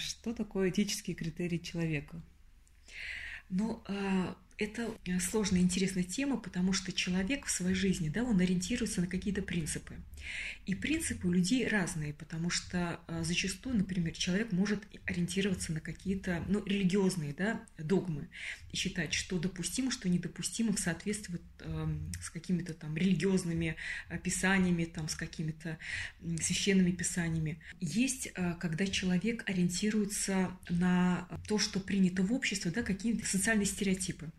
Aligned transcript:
что 0.00 0.34
такое 0.34 0.70
этический 0.70 1.14
критерий 1.14 1.62
человека? 1.62 2.20
Ну, 3.48 3.82
а, 3.86 4.36
это 4.60 4.94
сложная, 5.20 5.60
интересная 5.60 6.02
тема, 6.02 6.36
потому 6.36 6.72
что 6.72 6.92
человек 6.92 7.46
в 7.46 7.50
своей 7.50 7.74
жизни, 7.74 8.10
да, 8.10 8.22
он 8.22 8.38
ориентируется 8.40 9.00
на 9.00 9.06
какие-то 9.06 9.42
принципы. 9.42 9.94
И 10.66 10.74
принципы 10.74 11.26
у 11.26 11.32
людей 11.32 11.66
разные, 11.66 12.12
потому 12.12 12.50
что 12.50 13.00
а, 13.06 13.24
зачастую, 13.24 13.76
например, 13.76 14.12
человек 14.12 14.52
может 14.52 14.80
ориентироваться 15.06 15.72
на 15.72 15.80
какие-то, 15.80 16.44
ну, 16.46 16.62
религиозные, 16.64 17.32
да, 17.32 17.64
догмы 17.78 18.28
и 18.70 18.76
считать, 18.76 19.14
что 19.14 19.38
допустимо, 19.38 19.90
что 19.90 20.08
недопустимо 20.08 20.74
в 20.74 20.78
соответствии 20.78 21.40
э, 21.60 21.88
с 22.20 22.30
какими-то 22.30 22.74
там 22.74 22.96
религиозными 22.96 23.76
писаниями, 24.22 24.84
там, 24.84 25.08
с 25.08 25.14
какими-то 25.14 25.78
священными 26.40 26.92
писаниями. 26.92 27.58
Есть, 27.80 28.30
э, 28.34 28.54
когда 28.60 28.86
человек 28.86 29.48
ориентируется 29.48 30.50
на 30.68 31.26
то, 31.48 31.58
что 31.58 31.80
принято 31.80 32.22
в 32.22 32.32
обществе, 32.32 32.70
да, 32.70 32.82
какие-то 32.82 33.26
социальные 33.26 33.66
стереотипы. 33.66 34.30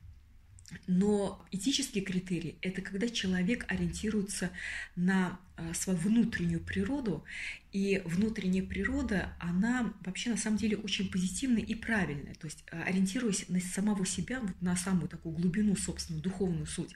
Но 0.88 1.46
этический 1.52 2.02
критерий– 2.02 2.58
это 2.62 2.82
когда 2.82 3.08
человек 3.08 3.66
ориентируется 3.68 4.50
на 4.96 5.40
э, 5.58 5.74
свою 5.74 5.98
внутреннюю 6.00 6.60
природу, 6.60 7.24
и 7.72 8.02
внутренняя 8.04 8.64
природа, 8.64 9.34
она 9.40 9.94
вообще 10.04 10.32
на 10.32 10.38
самом 10.38 10.58
деле 10.58 10.76
очень 10.78 11.10
позитивная 11.10 11.64
и 11.64 11.76
правильная. 11.76 12.36
То 12.36 12.48
есть 12.48 12.64
э, 12.72 12.82
ориентируясь 12.84 13.48
на 13.48 13.60
самого 13.60 14.06
себя, 14.06 14.42
на 14.60 14.76
самую 14.76 15.08
такую 15.08 15.36
глубину, 15.36 15.76
собственную 15.76 16.22
духовную 16.22 16.66
суть, 16.66 16.96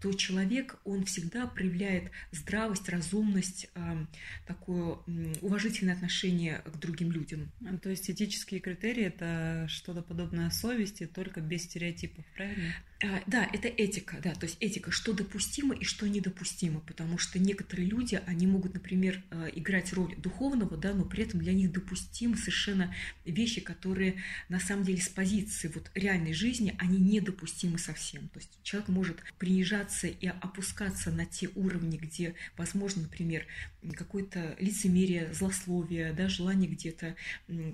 то 0.00 0.12
человек, 0.12 0.78
он 0.84 1.04
всегда 1.04 1.46
проявляет 1.46 2.10
здравость, 2.30 2.88
разумность, 2.88 3.68
такое 4.46 4.98
уважительное 5.40 5.94
отношение 5.94 6.58
к 6.64 6.76
другим 6.78 7.12
людям. 7.12 7.50
То 7.82 7.90
есть 7.90 8.10
этические 8.10 8.60
критерии– 8.60 9.04
это 9.04 9.66
что-то 9.68 10.02
подобное 10.02 10.50
совести, 10.50 11.06
только 11.06 11.40
без 11.40 11.64
стереотипов, 11.64 12.24
правильно? 12.36 12.74
А, 13.02 13.22
да, 13.26 13.46
это 13.52 13.68
этика, 13.68 14.16
да, 14.22 14.32
то 14.32 14.46
есть 14.46 14.56
этика, 14.58 14.90
что 14.90 15.12
допустимо 15.12 15.74
и 15.74 15.84
что 15.84 16.08
недопустимо, 16.08 16.80
потому 16.80 17.18
что 17.18 17.38
некоторые 17.38 17.86
люди, 17.86 18.18
они 18.26 18.46
могут, 18.46 18.72
например, 18.72 19.22
а, 19.30 19.48
играть 19.48 19.92
роль 19.92 20.16
духовного, 20.16 20.78
да, 20.78 20.94
но 20.94 21.04
при 21.04 21.24
этом 21.24 21.40
для 21.40 21.52
них 21.52 21.72
допустимы 21.72 22.38
совершенно 22.38 22.94
вещи, 23.26 23.60
которые 23.60 24.22
на 24.48 24.58
самом 24.58 24.84
деле 24.84 25.02
с 25.02 25.10
позиции 25.10 25.70
вот 25.74 25.90
реальной 25.94 26.32
жизни, 26.32 26.74
они 26.78 26.98
недопустимы 26.98 27.78
совсем. 27.78 28.28
То 28.28 28.38
есть 28.38 28.58
человек 28.62 28.88
может 28.88 29.22
принижаться 29.38 30.06
и 30.06 30.26
опускаться 30.26 31.10
на 31.10 31.26
те 31.26 31.50
уровни, 31.54 31.98
где, 31.98 32.34
возможно, 32.56 33.02
например, 33.02 33.46
какое-то 33.94 34.56
лицемерие, 34.58 35.32
злословие, 35.34 36.12
да, 36.14 36.28
желание 36.28 36.68
где-то 36.68 37.14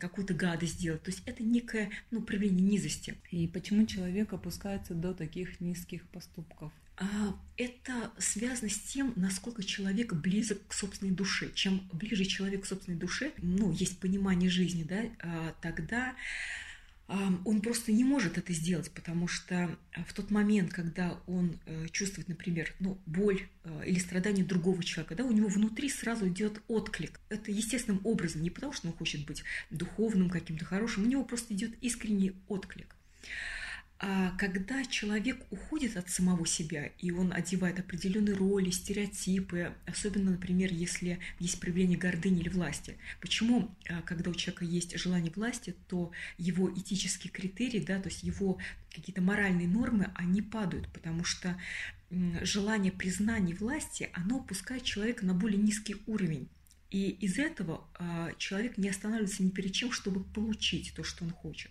какую-то 0.01 0.35
гадость 0.35 0.75
сделать. 0.75 1.03
То 1.03 1.11
есть 1.11 1.23
это 1.27 1.45
некое, 1.45 1.91
ну, 2.11 2.23
проявление 2.23 2.67
низости. 2.67 3.15
И 3.31 3.47
почему 3.47 3.87
человек 3.87 4.33
опускается 4.33 4.95
до 4.95 5.12
таких 5.15 5.61
низких 5.61 6.07
поступков? 6.09 6.73
А, 6.97 7.37
это 7.57 8.13
связано 8.19 8.71
с 8.71 8.79
тем, 8.79 9.13
насколько 9.17 9.63
человек 9.63 10.13
близок 10.13 10.67
к 10.69 10.73
собственной 10.73 11.13
душе. 11.13 11.51
Чем 11.55 11.89
ближе 11.93 12.25
человек 12.25 12.63
к 12.63 12.67
собственной 12.67 12.99
душе, 12.99 13.33
ну, 13.39 13.73
есть 13.73 13.99
понимание 13.99 14.51
жизни, 14.51 14.85
да, 14.85 15.03
а, 15.21 15.55
тогда 15.61 16.15
он 17.45 17.61
просто 17.61 17.93
не 17.93 18.05
может 18.05 18.39
это 18.39 18.53
сделать, 18.55 18.91
потому 18.91 19.29
что 19.29 19.77
в 20.07 20.15
тот 20.15 20.31
момент, 20.31 20.73
когда 20.73 21.19
он 21.27 21.59
э, 21.67 21.89
чувствует, 21.91 22.29
например, 22.29 22.73
ну, 22.79 22.97
боль 23.05 23.49
э, 23.65 23.83
или 23.87 23.99
страдание 23.99 24.45
другого 24.45 24.83
человека, 24.83 25.17
да, 25.17 25.25
у 25.25 25.33
него 25.33 25.49
внутри 25.49 25.91
сразу 25.91 26.29
идет 26.29 26.63
отклик. 26.69 27.21
Это 27.29 27.51
естественным 27.51 28.01
образом, 28.05 28.43
не 28.43 28.49
потому 28.49 28.73
что 28.73 28.89
он 28.89 28.95
хочет 28.95 29.27
быть 29.27 29.45
духовным, 29.71 30.31
каким-то 30.31 30.65
хорошим, 30.65 31.03
у 31.03 31.07
него 31.07 31.25
просто 31.25 31.53
идет 31.53 31.73
искренний 31.83 32.33
отклик. 32.49 32.95
А 34.05 34.33
когда 34.33 34.85
человек 34.85 35.41
уходит 35.51 35.97
от 35.97 36.11
самого 36.11 36.45
себя, 36.45 36.91
и 36.99 37.13
он 37.13 37.33
одевает 37.33 37.79
определенные 37.79 38.35
роли, 38.35 38.71
стереотипы, 38.71 39.75
особенно, 39.87 40.33
например, 40.33 40.73
если 40.73 41.21
есть 41.39 41.61
проявление 41.61 41.97
гордыни 41.97 42.41
или 42.41 42.49
власти. 42.49 42.97
Почему, 43.21 43.73
а, 43.89 44.03
когда 44.03 44.31
у 44.31 44.35
человека 44.35 44.65
есть 44.65 44.99
желание 44.99 45.31
власти, 45.33 45.77
то 45.87 46.11
его 46.37 46.69
этические 46.69 47.31
критерии, 47.31 47.79
да, 47.79 48.01
то 48.01 48.09
есть 48.09 48.25
его 48.25 48.59
какие-то 48.93 49.23
моральные 49.23 49.69
нормы, 49.69 50.11
они 50.17 50.43
падают, 50.43 50.89
потому 50.93 51.23
что 51.23 51.57
желание 52.11 52.91
признания 52.91 53.55
власти, 53.55 54.11
оно 54.15 54.39
опускает 54.39 54.83
человека 54.83 55.25
на 55.25 55.33
более 55.33 55.63
низкий 55.63 55.95
уровень. 56.09 56.49
И 56.91 57.11
из 57.11 57.39
этого 57.39 57.87
а, 57.95 58.33
человек 58.37 58.79
не 58.79 58.89
останавливается 58.89 59.45
ни 59.45 59.51
перед 59.51 59.73
чем, 59.73 59.93
чтобы 59.93 60.25
получить 60.25 60.93
то, 60.93 61.05
что 61.05 61.25
он 61.25 61.31
хочет. 61.31 61.71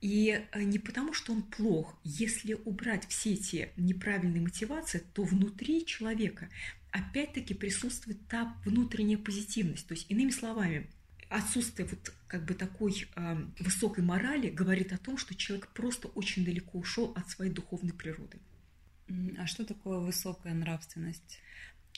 И 0.00 0.44
э, 0.52 0.62
не 0.62 0.78
потому, 0.78 1.12
что 1.12 1.32
он 1.32 1.42
плох. 1.42 1.98
Если 2.04 2.54
убрать 2.54 3.06
все 3.08 3.32
эти 3.32 3.70
неправильные 3.76 4.42
мотивации, 4.42 5.02
то 5.12 5.24
внутри 5.24 5.84
человека 5.84 6.48
опять-таки 6.90 7.54
присутствует 7.54 8.18
та 8.28 8.56
внутренняя 8.64 9.18
позитивность. 9.18 9.86
То 9.86 9.94
есть, 9.94 10.06
иными 10.08 10.30
словами, 10.30 10.88
отсутствие 11.28 11.88
вот 11.88 12.12
как 12.26 12.44
бы 12.44 12.54
такой 12.54 13.06
э, 13.16 13.36
высокой 13.58 14.04
морали 14.04 14.50
говорит 14.50 14.92
о 14.92 14.98
том, 14.98 15.18
что 15.18 15.34
человек 15.34 15.68
просто 15.68 16.08
очень 16.08 16.44
далеко 16.44 16.78
ушел 16.78 17.12
от 17.16 17.28
своей 17.28 17.50
духовной 17.50 17.92
природы. 17.92 18.38
А 19.38 19.46
что 19.46 19.64
такое 19.64 19.98
высокая 19.98 20.54
нравственность? 20.54 21.40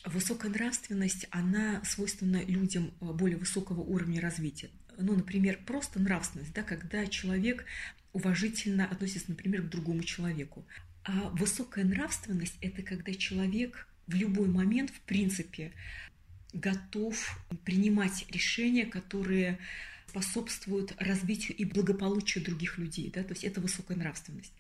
Высокая 0.06 0.50
нравственность, 0.50 1.26
она 1.30 1.82
свойственна 1.84 2.42
людям 2.44 2.94
э, 3.00 3.12
более 3.12 3.36
высокого 3.36 3.80
уровня 3.80 4.20
развития 4.20 4.70
ну, 5.02 5.14
например, 5.16 5.58
просто 5.64 6.00
нравственность, 6.00 6.52
да, 6.52 6.62
когда 6.62 7.06
человек 7.06 7.64
уважительно 8.12 8.86
относится, 8.86 9.30
например, 9.30 9.62
к 9.62 9.68
другому 9.68 10.02
человеку. 10.02 10.64
А 11.04 11.30
высокая 11.30 11.84
нравственность– 11.84 12.56
это 12.60 12.82
когда 12.82 13.14
человек 13.14 13.86
в 14.06 14.14
любой 14.14 14.48
момент, 14.48 14.90
в 14.90 15.00
принципе, 15.00 15.72
готов 16.52 17.38
принимать 17.64 18.26
решения, 18.30 18.84
которые 18.84 19.58
способствуют 20.08 20.94
развитию 20.98 21.56
и 21.56 21.64
благополучию 21.64 22.44
других 22.44 22.78
людей. 22.78 23.10
Да? 23.14 23.22
То 23.22 23.30
есть 23.30 23.44
это 23.44 23.60
высокая 23.60 23.96
нравственность. 23.96 24.52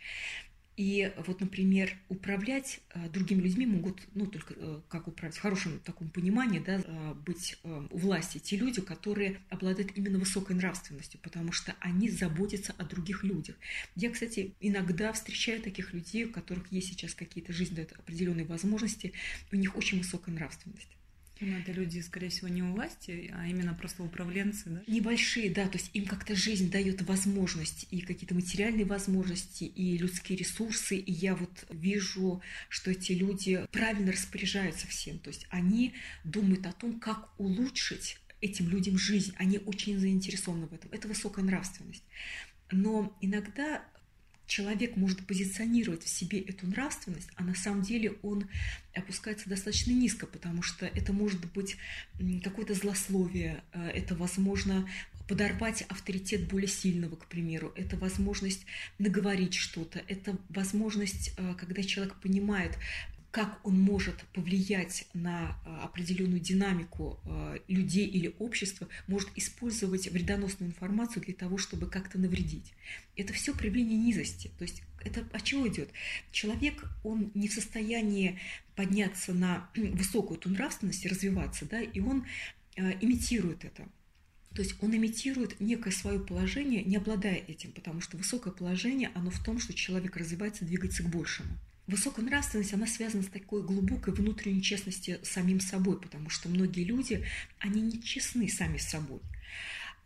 И 0.80 1.12
вот, 1.26 1.42
например, 1.42 1.94
управлять 2.08 2.80
э, 2.94 3.10
другими 3.10 3.42
людьми 3.42 3.66
могут, 3.66 4.00
ну, 4.14 4.26
только 4.26 4.54
э, 4.56 4.80
как 4.88 5.08
управлять, 5.08 5.36
в 5.36 5.42
хорошем 5.42 5.78
таком 5.80 6.08
понимании, 6.08 6.58
да, 6.58 6.80
э, 6.82 7.14
быть 7.26 7.58
у 7.62 7.98
власти 7.98 8.38
те 8.38 8.56
люди, 8.56 8.80
которые 8.80 9.40
обладают 9.50 9.92
именно 9.94 10.18
высокой 10.18 10.56
нравственностью, 10.56 11.20
потому 11.22 11.52
что 11.52 11.74
они 11.80 12.08
заботятся 12.08 12.72
о 12.78 12.84
других 12.84 13.24
людях. 13.24 13.56
Я, 13.94 14.10
кстати, 14.10 14.54
иногда 14.58 15.12
встречаю 15.12 15.60
таких 15.60 15.92
людей, 15.92 16.24
у 16.24 16.32
которых 16.32 16.72
есть 16.72 16.88
сейчас 16.88 17.14
какие-то 17.14 17.52
дает 17.74 17.92
определенные 17.92 18.46
возможности, 18.46 19.12
у 19.52 19.56
них 19.56 19.76
очень 19.76 19.98
высокая 19.98 20.34
нравственность. 20.34 20.96
Ну, 21.40 21.56
это 21.56 21.72
люди, 21.72 22.00
скорее 22.00 22.28
всего, 22.28 22.48
не 22.48 22.62
у 22.62 22.72
власти, 22.72 23.32
а 23.34 23.46
именно 23.46 23.72
просто 23.74 24.02
управленцы, 24.02 24.68
да? 24.68 24.82
Небольшие, 24.86 25.50
да, 25.50 25.66
то 25.68 25.78
есть 25.78 25.90
им 25.94 26.04
как-то 26.04 26.34
жизнь 26.34 26.70
дает 26.70 27.00
возможность, 27.02 27.86
и 27.90 28.02
какие-то 28.02 28.34
материальные 28.34 28.84
возможности, 28.84 29.64
и 29.64 29.96
людские 29.96 30.38
ресурсы, 30.38 30.96
и 30.96 31.12
я 31.12 31.34
вот 31.34 31.66
вижу, 31.70 32.42
что 32.68 32.90
эти 32.90 33.12
люди 33.12 33.66
правильно 33.72 34.12
распоряжаются 34.12 34.86
всем, 34.86 35.18
то 35.18 35.28
есть 35.28 35.46
они 35.50 35.94
думают 36.24 36.66
о 36.66 36.72
том, 36.72 37.00
как 37.00 37.30
улучшить 37.38 38.18
этим 38.42 38.68
людям 38.68 38.98
жизнь, 38.98 39.32
они 39.36 39.58
очень 39.58 39.98
заинтересованы 39.98 40.66
в 40.66 40.74
этом, 40.74 40.90
это 40.92 41.08
высокая 41.08 41.44
нравственность. 41.44 42.04
Но 42.70 43.16
иногда 43.20 43.82
человек 44.50 44.96
может 44.96 45.24
позиционировать 45.26 46.02
в 46.02 46.08
себе 46.08 46.40
эту 46.40 46.66
нравственность, 46.66 47.28
а 47.36 47.44
на 47.44 47.54
самом 47.54 47.82
деле 47.82 48.16
он 48.22 48.48
опускается 48.94 49.48
достаточно 49.48 49.92
низко, 49.92 50.26
потому 50.26 50.60
что 50.62 50.86
это 50.86 51.12
может 51.12 51.40
быть 51.52 51.76
какое-то 52.42 52.74
злословие, 52.74 53.62
э, 53.72 53.90
это, 53.90 54.16
возможно, 54.16 54.88
подорвать 55.28 55.82
авторитет 55.82 56.48
более 56.48 56.66
сильного, 56.66 57.14
к 57.14 57.26
примеру, 57.26 57.72
это 57.76 57.96
возможность 57.96 58.66
наговорить 58.98 59.54
что-то, 59.54 60.02
это 60.08 60.36
возможность, 60.48 61.32
э, 61.36 61.54
когда 61.54 61.84
человек 61.84 62.16
понимает, 62.16 62.76
как 63.30 63.60
он 63.64 63.80
может 63.80 64.24
повлиять 64.32 65.06
на 65.14 65.56
а, 65.64 65.84
определенную 65.84 66.40
динамику 66.40 67.20
а, 67.24 67.56
людей 67.68 68.06
или 68.06 68.34
общества, 68.38 68.88
может 69.06 69.28
использовать 69.36 70.08
вредоносную 70.08 70.70
информацию 70.70 71.22
для 71.22 71.34
того, 71.34 71.56
чтобы 71.56 71.86
как-то 71.86 72.18
навредить. 72.18 72.72
Это 73.16 73.32
все 73.32 73.54
проявление 73.54 73.98
низости. 73.98 74.50
То 74.58 74.62
есть 74.62 74.82
это 75.04 75.24
от 75.32 75.44
чего 75.44 75.68
идет? 75.68 75.90
Человек, 76.32 76.84
он 77.04 77.30
не 77.34 77.48
в 77.48 77.52
состоянии 77.52 78.40
подняться 78.74 79.32
на 79.32 79.70
высокую 79.76 80.38
эту 80.38 80.50
нравственность 80.50 81.04
и 81.04 81.08
развиваться, 81.08 81.66
да, 81.66 81.80
и 81.80 82.00
он 82.00 82.26
а, 82.76 82.90
имитирует 83.00 83.64
это. 83.64 83.88
То 84.54 84.62
есть 84.62 84.74
он 84.82 84.96
имитирует 84.96 85.60
некое 85.60 85.92
свое 85.92 86.18
положение, 86.18 86.82
не 86.82 86.96
обладая 86.96 87.36
этим, 87.36 87.70
потому 87.70 88.00
что 88.00 88.16
высокое 88.16 88.52
положение, 88.52 89.12
оно 89.14 89.30
в 89.30 89.40
том, 89.44 89.60
что 89.60 89.72
человек 89.72 90.16
развивается, 90.16 90.64
двигается 90.64 91.04
к 91.04 91.08
большему. 91.08 91.56
Высокая 91.90 92.24
нравственность, 92.24 92.72
она 92.72 92.86
связана 92.86 93.24
с 93.24 93.26
такой 93.26 93.64
глубокой 93.64 94.14
внутренней 94.14 94.62
честностью 94.62 95.18
самим 95.24 95.58
собой, 95.58 96.00
потому 96.00 96.30
что 96.30 96.48
многие 96.48 96.84
люди, 96.84 97.26
они 97.58 97.82
не 97.82 98.00
честны 98.00 98.48
сами 98.48 98.78
с 98.78 98.88
собой. 98.88 99.18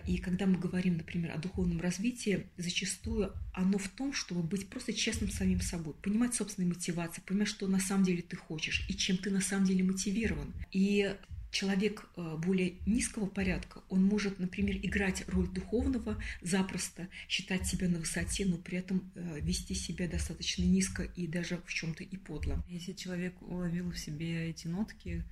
И 0.06 0.16
когда 0.16 0.46
мы 0.46 0.58
говорим, 0.58 0.96
например, 0.96 1.32
о 1.32 1.38
духовном 1.38 1.82
развитии, 1.82 2.46
зачастую 2.56 3.32
оно 3.52 3.76
в 3.76 3.88
том, 3.88 4.14
чтобы 4.14 4.42
быть 4.42 4.68
просто 4.68 4.94
честным 4.94 5.30
самим 5.30 5.60
собой, 5.60 5.92
понимать 6.00 6.34
собственные 6.34 6.70
мотивации, 6.70 7.20
понимать, 7.20 7.48
что 7.48 7.66
на 7.66 7.80
самом 7.80 8.04
деле 8.04 8.22
ты 8.22 8.36
хочешь 8.36 8.86
и 8.88 8.94
чем 8.94 9.18
ты 9.18 9.30
на 9.30 9.42
самом 9.42 9.66
деле 9.66 9.84
мотивирован. 9.84 10.54
И 10.72 11.14
человек 11.54 12.06
э, 12.16 12.36
более 12.36 12.74
низкого 12.84 13.26
порядка, 13.26 13.82
он 13.88 14.04
может, 14.04 14.38
например, 14.38 14.76
играть 14.82 15.24
роль 15.28 15.48
духовного 15.48 16.20
запросто, 16.42 17.08
считать 17.28 17.66
себя 17.66 17.88
на 17.88 17.98
высоте, 17.98 18.44
но 18.44 18.58
при 18.58 18.78
этом 18.78 19.10
э, 19.14 19.38
вести 19.40 19.74
себя 19.74 20.08
достаточно 20.08 20.64
низко 20.64 21.04
и 21.04 21.26
даже 21.26 21.60
в 21.64 21.72
чем-то 21.72 22.02
и 22.02 22.16
подло. 22.16 22.62
Если 22.68 22.92
человек 22.92 23.40
уловил 23.40 23.92
в 23.92 23.98
себе 23.98 24.50
эти 24.50 24.66
нотки, 24.66 25.24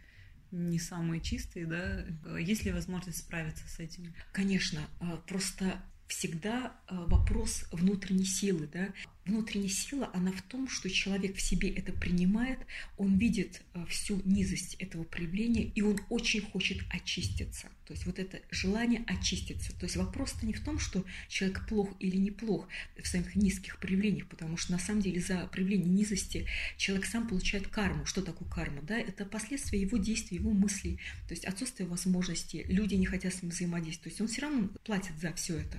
не 0.53 0.79
самые 0.79 1.21
чистые, 1.21 1.67
да, 1.67 2.07
есть 2.39 2.65
ли 2.65 2.73
возможность 2.73 3.19
справиться 3.19 3.67
с 3.69 3.81
этим? 3.81 4.15
Конечно, 4.33 4.81
э, 5.01 5.05
просто 5.27 5.83
всегда 6.07 6.77
вопрос 6.91 7.65
внутренней 7.73 8.27
силы, 8.27 8.69
да, 8.71 8.91
Внутренняя 9.25 9.69
сила, 9.69 10.11
она 10.15 10.33
в 10.33 10.43
том, 10.43 10.69
что 10.69 10.91
человек 10.91 11.37
в 11.37 11.41
себе 11.41 11.71
это 11.71 11.93
принимает, 11.93 12.59
он 12.97 13.19
видит 13.19 13.63
э, 13.73 13.87
всю 13.89 14.21
низость 14.25 14.75
этого 14.75 15.05
проявления, 15.05 15.63
и 15.63 15.81
он 15.81 16.01
очень 16.09 16.41
хочет 16.41 16.79
очиститься. 16.91 17.69
То 17.87 17.95
есть 17.95 18.07
вот 18.07 18.19
это 18.19 18.41
желание 18.51 19.05
очиститься. 19.07 19.73
То 19.79 19.85
есть 19.85 19.97
вопрос-то 19.97 20.45
не 20.45 20.53
в 20.53 20.65
том, 20.65 20.79
что 20.79 21.05
человек 21.29 21.69
плох 21.69 21.91
или 22.01 22.17
неплох 22.17 22.67
в 23.01 23.07
своих 23.07 23.37
низких 23.37 23.79
проявлениях, 23.79 24.27
потому 24.29 24.57
что 24.57 24.73
на 24.73 24.79
самом 24.79 25.03
деле 25.03 25.21
за 25.21 25.47
проявление 25.49 25.89
низости 25.89 26.47
человек 26.77 27.07
сам 27.07 27.29
получает 27.29 27.69
карму. 27.69 28.07
Что 28.07 28.23
такое 28.23 28.49
карма? 28.49 28.83
Да? 28.83 28.99
Это 28.99 29.25
последствия 29.25 29.81
его 29.81 29.99
действий, 29.99 30.39
его 30.39 30.53
мыслей, 30.53 30.99
то 31.29 31.35
есть 31.35 31.45
отсутствие 31.45 31.89
возможностей, 31.89 32.65
люди 32.69 32.95
не 32.95 33.07
хотят 33.07 33.35
с 33.35 33.43
ним 33.43 33.51
взаимодействовать. 33.51 34.03
То 34.03 34.09
есть 34.09 34.21
он 34.21 34.27
все 34.29 34.43
равно 34.43 34.69
платит 34.85 35.19
за 35.21 35.33
все 35.35 35.59
это. 35.59 35.79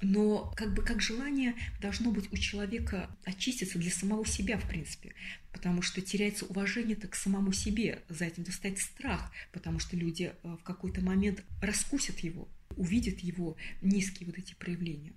Но 0.00 0.52
как 0.56 0.74
бы 0.74 0.82
как 0.82 1.02
желание 1.02 1.54
должно 1.80 2.12
быть 2.12 2.32
у 2.32 2.36
человека 2.36 3.10
очиститься 3.24 3.78
для 3.78 3.90
самого 3.90 4.24
себя, 4.24 4.56
в 4.58 4.68
принципе, 4.68 5.14
потому 5.52 5.82
что 5.82 6.00
теряется 6.00 6.46
уважение-то 6.46 7.08
к 7.08 7.16
самому 7.16 7.52
себе, 7.52 8.02
за 8.08 8.26
этим 8.26 8.44
достать 8.44 8.78
страх, 8.78 9.32
потому 9.52 9.80
что 9.80 9.96
люди 9.96 10.32
э, 10.42 10.56
в 10.60 10.62
какой-то 10.62 11.00
момент 11.00 11.42
раскусят 11.60 12.20
его, 12.20 12.48
увидят 12.76 13.18
его 13.20 13.56
низкие 13.82 14.26
вот 14.26 14.38
эти 14.38 14.54
проявления. 14.54 15.12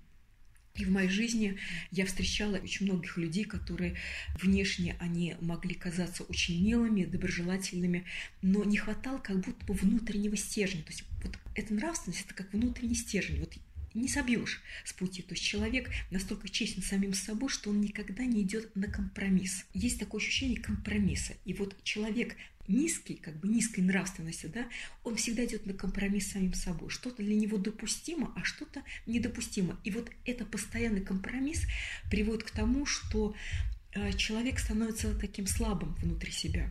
И 0.74 0.86
в 0.86 0.90
моей 0.90 1.10
жизни 1.10 1.58
я 1.90 2.06
встречала 2.06 2.56
очень 2.56 2.86
многих 2.86 3.18
людей, 3.18 3.44
которые 3.44 3.96
внешне 4.40 4.96
они 4.98 5.36
могли 5.40 5.74
казаться 5.74 6.22
очень 6.24 6.64
милыми, 6.64 7.04
доброжелательными, 7.04 8.06
но 8.40 8.64
не 8.64 8.78
хватало 8.78 9.18
как 9.18 9.40
будто 9.40 9.64
бы 9.66 9.74
внутреннего 9.74 10.36
стержня. 10.36 10.82
То 10.82 10.90
есть 10.90 11.04
вот 11.22 11.38
эта 11.54 11.74
нравственность, 11.74 12.24
это 12.24 12.34
как 12.34 12.52
внутренний 12.54 12.94
стержень. 12.94 13.40
Вот 13.40 13.54
не 13.94 14.08
собьешь 14.08 14.62
с 14.84 14.92
пути. 14.92 15.22
То 15.22 15.34
есть 15.34 15.44
человек 15.44 15.90
настолько 16.10 16.48
честен 16.48 16.82
самим 16.82 17.14
собой, 17.14 17.48
что 17.48 17.70
он 17.70 17.80
никогда 17.80 18.24
не 18.24 18.42
идет 18.42 18.74
на 18.76 18.88
компромисс. 18.88 19.64
Есть 19.74 19.98
такое 19.98 20.20
ощущение 20.20 20.60
компромисса. 20.60 21.34
И 21.44 21.54
вот 21.54 21.76
человек 21.82 22.36
низкий, 22.68 23.14
как 23.14 23.38
бы 23.38 23.48
низкой 23.48 23.80
нравственности, 23.80 24.46
да, 24.46 24.66
он 25.04 25.16
всегда 25.16 25.44
идет 25.44 25.66
на 25.66 25.74
компромисс 25.74 26.28
с 26.28 26.32
самим 26.32 26.54
собой. 26.54 26.90
Что-то 26.90 27.22
для 27.22 27.34
него 27.34 27.58
допустимо, 27.58 28.32
а 28.36 28.44
что-то 28.44 28.82
недопустимо. 29.06 29.78
И 29.84 29.90
вот 29.90 30.10
это 30.24 30.44
постоянный 30.44 31.02
компромисс 31.02 31.62
приводит 32.10 32.44
к 32.44 32.50
тому, 32.50 32.86
что 32.86 33.34
э, 33.92 34.12
человек 34.14 34.58
становится 34.58 35.14
таким 35.18 35.46
слабым 35.46 35.94
внутри 35.96 36.32
себя. 36.32 36.70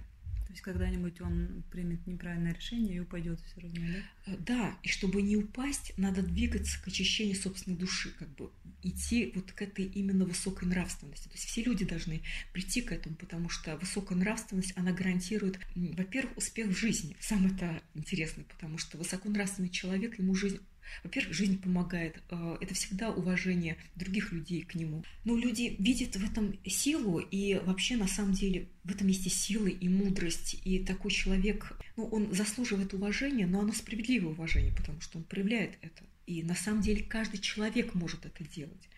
То 0.51 0.55
есть 0.55 0.63
когда-нибудь 0.63 1.21
он 1.21 1.63
примет 1.71 2.05
неправильное 2.05 2.53
решение 2.53 2.97
и 2.97 2.99
упадет 2.99 3.39
все 3.39 3.61
равно, 3.61 3.79
да? 3.79 4.33
Э, 4.33 4.37
да, 4.37 4.77
и 4.83 4.89
чтобы 4.89 5.21
не 5.21 5.37
упасть, 5.37 5.93
надо 5.95 6.21
двигаться 6.21 6.77
к 6.83 6.89
очищению 6.89 7.37
собственной 7.37 7.77
души, 7.77 8.11
как 8.19 8.27
бы 8.35 8.51
идти 8.83 9.31
вот 9.33 9.53
к 9.53 9.61
этой 9.61 9.85
именно 9.85 10.25
высокой 10.25 10.67
нравственности. 10.67 11.29
То 11.29 11.35
есть 11.35 11.45
все 11.45 11.63
люди 11.63 11.85
должны 11.85 12.21
прийти 12.51 12.81
к 12.81 12.91
этому, 12.91 13.15
потому 13.15 13.47
что 13.47 13.77
высокая 13.77 14.17
нравственность, 14.17 14.73
она 14.75 14.91
гарантирует, 14.91 15.57
во-первых, 15.73 16.35
успех 16.35 16.67
в 16.67 16.77
жизни. 16.77 17.15
Сам 17.21 17.47
это 17.47 17.81
интересно, 17.93 18.43
потому 18.43 18.77
что 18.77 18.97
высоконравственный 18.97 19.69
человек, 19.69 20.19
ему 20.19 20.35
жизнь 20.35 20.59
во-первых, 21.03 21.33
жизнь 21.33 21.61
помогает. 21.61 22.21
Э, 22.29 22.57
это 22.61 22.73
всегда 22.73 23.11
уважение 23.11 23.77
других 23.95 24.31
людей 24.31 24.61
к 24.61 24.75
нему. 24.75 25.03
Но 25.25 25.35
люди 25.35 25.75
видят 25.79 26.15
в 26.15 26.23
этом 26.23 26.57
силу, 26.65 27.19
и 27.19 27.55
вообще 27.65 27.97
на 27.97 28.07
самом 28.07 28.33
деле 28.33 28.69
в 28.83 28.91
этом 28.91 29.07
есть 29.07 29.25
и 29.27 29.29
силы, 29.29 29.71
и 29.71 29.89
мудрость. 29.89 30.59
И 30.63 30.79
такой 30.79 31.11
человек, 31.11 31.73
ну, 31.97 32.05
он 32.05 32.33
заслуживает 32.33 32.93
уважения, 32.93 33.47
но 33.47 33.61
оно 33.61 33.73
справедливое 33.73 34.31
уважение, 34.31 34.73
потому 34.73 35.01
что 35.01 35.17
он 35.17 35.23
проявляет 35.23 35.77
это. 35.81 36.03
И 36.27 36.43
на 36.43 36.55
самом 36.55 36.81
деле 36.81 37.03
каждый 37.03 37.39
человек 37.39 37.93
может 37.93 38.25
это 38.25 38.43
делать. 38.43 38.89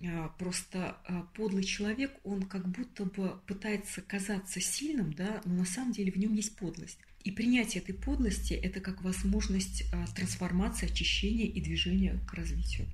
Э, 0.00 0.28
просто 0.38 0.96
э, 1.08 1.22
подлый 1.34 1.64
человек, 1.64 2.12
он 2.24 2.42
как 2.44 2.68
будто 2.68 3.04
бы 3.04 3.38
пытается 3.46 4.00
казаться 4.00 4.60
сильным, 4.60 5.12
да, 5.12 5.42
но 5.44 5.54
на 5.54 5.64
самом 5.66 5.92
деле 5.92 6.10
в 6.10 6.16
нем 6.16 6.34
есть 6.34 6.56
подлость. 6.56 6.98
И 7.22 7.30
принятие 7.30 7.82
этой 7.82 7.94
подлости– 7.94 8.54
это 8.62 8.80
как 8.80 9.02
возможность 9.02 9.84
а, 9.92 10.06
трансформации, 10.14 10.90
очищения 10.90 11.46
и 11.46 11.60
движения 11.60 12.18
к 12.26 12.32
развитию. 12.32 12.86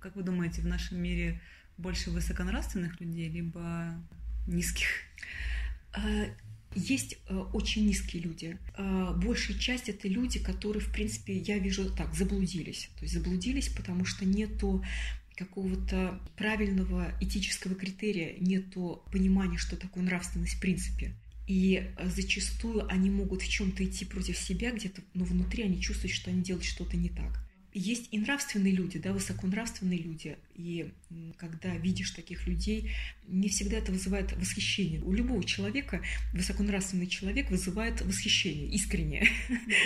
Как 0.00 0.16
вы 0.16 0.22
думаете, 0.22 0.62
в 0.62 0.66
нашем 0.66 1.02
мире 1.02 1.40
больше 1.76 2.10
высоконравственных 2.10 3.00
людей, 3.00 3.28
либо 3.28 3.94
низких? 4.46 4.88
А, 5.92 6.00
есть 6.74 7.18
а, 7.28 7.40
очень 7.52 7.86
низкие 7.86 8.22
люди. 8.22 8.58
Большая 9.16 9.58
часть 9.58 9.90
это 9.90 10.08
люди, 10.08 10.38
которые, 10.38 10.82
в 10.82 10.90
принципе, 10.90 11.36
я 11.36 11.58
вижу 11.58 11.94
так, 11.94 12.14
заблудились. 12.14 12.88
То 12.96 13.02
есть 13.02 13.12
заблудились, 13.12 13.68
потому 13.68 14.06
что 14.06 14.24
нету 14.24 14.82
какого-то 15.36 16.18
правильного 16.36 17.12
этического 17.20 17.74
критерия, 17.74 18.36
нету 18.40 19.02
понимания, 19.12 19.58
что 19.58 19.76
такое 19.76 20.02
нравственность 20.02 20.54
в 20.54 20.60
принципе. 20.60 21.12
И 21.46 21.92
э, 21.96 22.08
зачастую 22.08 22.86
они 22.90 23.10
могут 23.10 23.42
в 23.42 23.48
чем-то 23.48 23.84
идти 23.84 24.04
против 24.04 24.36
себя 24.36 24.72
где-то, 24.72 25.02
но 25.14 25.24
внутри 25.24 25.62
они 25.62 25.80
чувствуют, 25.80 26.14
что 26.14 26.30
они 26.30 26.42
делают 26.42 26.64
что-то 26.64 26.96
не 26.96 27.08
так. 27.08 27.46
Есть 27.78 28.08
и 28.10 28.18
нравственные 28.18 28.72
люди, 28.72 28.98
да, 28.98 29.12
высоконравственные 29.12 29.98
люди. 29.98 30.38
И 30.54 30.94
когда 31.36 31.76
видишь 31.76 32.12
таких 32.12 32.46
людей, 32.46 32.90
не 33.28 33.50
всегда 33.50 33.76
это 33.76 33.92
вызывает 33.92 34.32
восхищение. 34.32 35.02
У 35.02 35.12
любого 35.12 35.44
человека 35.44 36.00
высоконравственный 36.32 37.06
человек 37.06 37.50
вызывает 37.50 38.00
восхищение, 38.00 38.70
искреннее. 38.70 39.28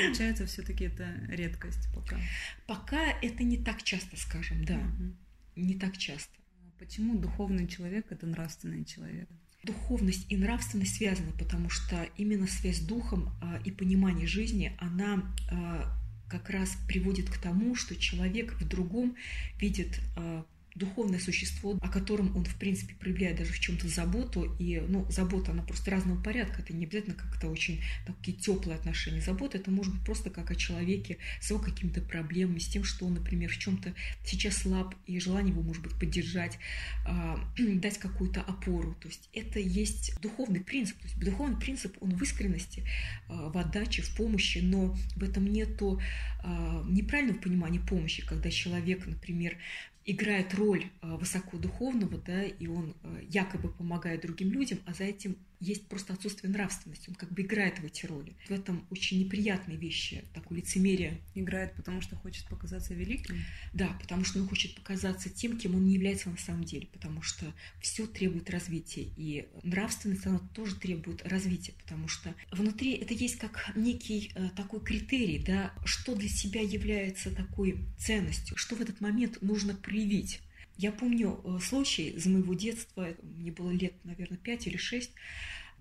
Получается, 0.06 0.46
все-таки 0.46 0.84
это 0.84 1.12
редкость 1.30 1.92
пока. 1.92 2.20
Пока 2.68 3.10
это 3.22 3.42
не 3.42 3.58
так 3.58 3.82
часто, 3.82 4.16
скажем, 4.16 4.64
да. 4.64 4.78
Угу. 4.78 5.12
Не 5.56 5.74
так 5.74 5.98
часто. 5.98 6.32
Почему 6.78 7.18
духовный 7.18 7.66
человек 7.66 8.06
это 8.10 8.24
нравственный 8.24 8.84
человек? 8.84 9.28
Духовность 9.62 10.26
и 10.30 10.36
нравственность 10.36 10.96
связаны, 10.96 11.32
потому 11.32 11.68
что 11.68 12.08
именно 12.16 12.46
связь 12.46 12.78
с 12.78 12.80
духом 12.80 13.30
а, 13.42 13.60
и 13.64 13.70
понимание 13.70 14.26
жизни, 14.26 14.74
она 14.78 15.34
а, 15.50 15.96
как 16.28 16.48
раз 16.50 16.76
приводит 16.86 17.28
к 17.28 17.36
тому, 17.38 17.74
что 17.74 17.96
человек 17.96 18.54
в 18.60 18.66
другом 18.66 19.16
видит 19.58 20.00
а, 20.16 20.44
духовное 20.74 21.18
существо, 21.18 21.78
о 21.80 21.88
котором 21.88 22.36
он, 22.36 22.44
в 22.44 22.56
принципе, 22.56 22.94
проявляет 22.94 23.38
даже 23.38 23.52
в 23.52 23.60
чем-то 23.60 23.88
заботу. 23.88 24.56
И, 24.58 24.80
ну, 24.80 25.06
забота, 25.10 25.52
она 25.52 25.62
просто 25.62 25.90
разного 25.90 26.20
порядка. 26.22 26.62
Это 26.62 26.72
не 26.72 26.86
обязательно 26.86 27.16
как-то 27.16 27.48
очень 27.48 27.80
такие 28.06 28.36
теплые 28.36 28.76
отношения. 28.78 29.20
Забота 29.20 29.58
это 29.58 29.70
может 29.70 29.94
быть 29.94 30.04
просто 30.04 30.30
как 30.30 30.50
о 30.50 30.54
человеке 30.54 31.18
с 31.40 31.50
его 31.50 31.60
какими-то 31.60 32.00
проблемами, 32.00 32.58
с 32.58 32.68
тем, 32.68 32.84
что 32.84 33.06
он, 33.06 33.14
например, 33.14 33.50
в 33.50 33.58
чем-то 33.58 33.94
сейчас 34.24 34.58
слаб, 34.58 34.94
и 35.06 35.18
желание 35.18 35.52
его, 35.52 35.62
может 35.62 35.82
быть, 35.82 35.98
поддержать, 35.98 36.58
э, 37.06 37.36
дать 37.80 37.98
какую-то 37.98 38.40
опору. 38.42 38.94
То 39.00 39.08
есть 39.08 39.28
это 39.32 39.58
есть 39.58 40.20
духовный 40.20 40.60
принцип. 40.60 40.98
То 40.98 41.08
есть 41.08 41.18
духовный 41.18 41.58
принцип, 41.58 41.96
он 42.00 42.16
в 42.16 42.22
искренности, 42.22 42.84
э, 43.28 43.32
в 43.32 43.56
отдаче, 43.58 44.02
в 44.02 44.14
помощи, 44.16 44.58
но 44.58 44.96
в 45.16 45.22
этом 45.22 45.46
нету 45.46 46.00
э, 46.42 46.82
неправильного 46.88 47.38
понимания 47.38 47.80
помощи, 47.80 48.24
когда 48.24 48.50
человек, 48.50 49.06
например, 49.06 49.56
играет 50.04 50.54
роль 50.54 50.84
э, 51.02 51.16
высокодуховного, 51.16 52.18
да, 52.18 52.42
и 52.42 52.66
он 52.66 52.94
э, 53.02 53.22
якобы 53.28 53.68
помогает 53.68 54.22
другим 54.22 54.52
людям, 54.52 54.78
а 54.86 54.94
за 54.94 55.04
этим 55.04 55.36
есть 55.60 55.86
просто 55.86 56.14
отсутствие 56.14 56.50
нравственности. 56.50 57.10
Он 57.10 57.14
как 57.14 57.30
бы 57.32 57.42
играет 57.42 57.78
в 57.78 57.84
эти 57.84 58.06
роли. 58.06 58.34
В 58.48 58.50
этом 58.50 58.86
очень 58.90 59.20
неприятные 59.20 59.76
вещи, 59.76 60.24
такое 60.34 60.58
лицемерие. 60.58 61.20
Играет, 61.34 61.74
потому 61.74 62.00
что 62.00 62.16
хочет 62.16 62.46
показаться 62.46 62.94
великим? 62.94 63.36
Да, 63.72 63.88
потому 64.00 64.24
что 64.24 64.40
он 64.40 64.48
хочет 64.48 64.74
показаться 64.74 65.28
тем, 65.28 65.58
кем 65.58 65.74
он 65.74 65.84
не 65.84 65.94
является 65.94 66.30
на 66.30 66.38
самом 66.38 66.64
деле, 66.64 66.86
потому 66.86 67.22
что 67.22 67.52
все 67.80 68.06
требует 68.06 68.48
развития. 68.50 69.08
И 69.16 69.48
нравственность, 69.62 70.26
она 70.26 70.38
тоже 70.54 70.76
требует 70.76 71.26
развития, 71.26 71.72
потому 71.72 72.08
что 72.08 72.34
внутри 72.50 72.92
это 72.92 73.12
есть 73.12 73.36
как 73.36 73.72
некий 73.76 74.32
э, 74.34 74.48
такой 74.56 74.80
критерий, 74.80 75.38
да, 75.38 75.72
что 75.84 76.14
для 76.14 76.28
себя 76.28 76.62
является 76.62 77.30
такой 77.30 77.84
ценностью, 77.98 78.56
что 78.56 78.76
в 78.76 78.80
этот 78.80 79.00
момент 79.00 79.42
нужно 79.42 79.74
проявить. 79.74 80.40
Я 80.80 80.92
помню 80.92 81.38
э, 81.44 81.58
случай 81.60 82.08
из 82.08 82.24
моего 82.24 82.54
детства, 82.54 83.14
мне 83.22 83.52
было 83.52 83.70
лет, 83.70 83.92
наверное, 84.02 84.38
5 84.38 84.66
или 84.66 84.78
6. 84.78 85.12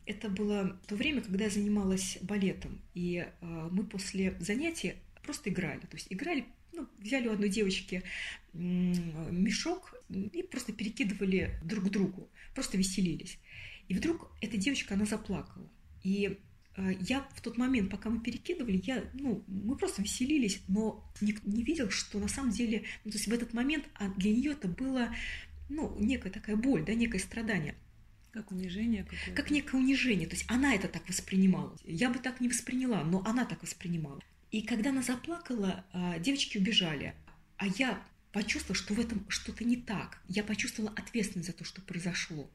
Это 0.05 0.27
было 0.27 0.77
то 0.87 0.97
время, 0.97 1.21
когда 1.21 1.45
я 1.45 1.49
занималась 1.49 2.17
балетом, 2.21 2.81
и 2.93 3.25
э, 3.25 3.69
мы 3.71 3.85
после 3.85 4.35
занятия 4.41 4.97
просто 5.23 5.51
играли. 5.51 5.79
То 5.79 5.95
есть 5.95 6.07
играли 6.09 6.43
ну, 6.73 6.85
взяли 6.97 7.29
у 7.29 7.31
одной 7.31 7.47
девочки 7.47 8.03
мешок 8.51 9.95
и 10.09 10.43
просто 10.43 10.73
перекидывали 10.73 11.57
друг 11.63 11.85
к 11.85 11.89
другу, 11.89 12.29
просто 12.53 12.77
веселились. 12.77 13.39
И 13.87 13.93
вдруг 13.93 14.29
эта 14.41 14.57
девочка, 14.57 14.95
она 14.95 15.05
заплакала. 15.05 15.71
И 16.03 16.39
я 17.01 17.27
в 17.35 17.41
тот 17.41 17.57
момент, 17.57 17.89
пока 17.89 18.09
мы 18.09 18.19
перекидывали, 18.19 18.81
я, 18.83 19.03
ну, 19.13 19.43
мы 19.47 19.75
просто 19.75 20.01
веселились, 20.01 20.61
но 20.67 21.03
никто 21.21 21.49
не 21.49 21.63
видел, 21.63 21.89
что 21.89 22.19
на 22.19 22.27
самом 22.27 22.51
деле, 22.51 22.83
ну, 23.03 23.11
то 23.11 23.17
есть 23.17 23.27
в 23.27 23.33
этот 23.33 23.53
момент 23.53 23.85
а 23.95 24.09
для 24.09 24.31
нее 24.31 24.51
это 24.51 24.67
было, 24.67 25.13
ну, 25.69 25.95
некая 25.99 26.29
такая 26.29 26.55
боль, 26.55 26.85
да, 26.85 26.93
некое 26.93 27.19
страдание. 27.19 27.75
Как 28.31 28.51
унижение 28.51 29.03
какое-то. 29.03 29.31
Как 29.31 29.49
некое 29.49 29.77
унижение. 29.77 30.27
То 30.27 30.35
есть 30.35 30.45
она 30.47 30.75
это 30.75 30.87
так 30.87 31.07
воспринимала. 31.09 31.75
Я 31.83 32.09
бы 32.11 32.19
так 32.19 32.39
не 32.39 32.47
восприняла, 32.47 33.03
но 33.03 33.23
она 33.25 33.43
так 33.43 33.61
воспринимала. 33.63 34.21
И 34.51 34.61
когда 34.61 34.91
она 34.91 35.01
заплакала, 35.01 35.83
а, 35.91 36.19
девочки 36.19 36.57
убежали. 36.57 37.15
А 37.57 37.65
я 37.67 38.01
почувствовала, 38.31 38.75
что 38.75 38.93
в 38.93 38.99
этом 38.99 39.25
что-то 39.27 39.63
не 39.63 39.77
так. 39.77 40.19
Я 40.27 40.43
почувствовала 40.43 40.93
ответственность 40.95 41.47
за 41.47 41.53
то, 41.53 41.63
что 41.63 41.81
произошло 41.81 42.49